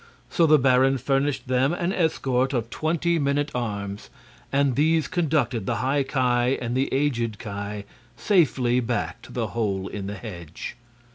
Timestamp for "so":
0.31-0.47